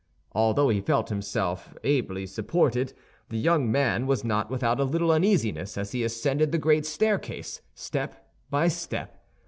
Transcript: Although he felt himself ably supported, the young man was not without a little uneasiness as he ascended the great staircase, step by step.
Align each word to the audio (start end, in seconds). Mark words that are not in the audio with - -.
Although 0.31 0.69
he 0.69 0.81
felt 0.81 1.09
himself 1.09 1.75
ably 1.83 2.25
supported, 2.25 2.93
the 3.29 3.37
young 3.37 3.71
man 3.71 4.07
was 4.07 4.23
not 4.23 4.49
without 4.49 4.79
a 4.79 4.83
little 4.83 5.11
uneasiness 5.11 5.77
as 5.77 5.91
he 5.91 6.03
ascended 6.03 6.51
the 6.51 6.57
great 6.57 6.87
staircase, 6.87 7.61
step 7.75 8.33
by 8.49 8.67
step. 8.67 9.23